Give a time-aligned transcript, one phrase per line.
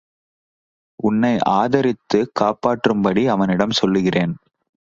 [0.95, 4.33] உன்னை ஆதரித்துக் காப்பாற்றும்படி அவனிடம் சொல்லுகிறேன்.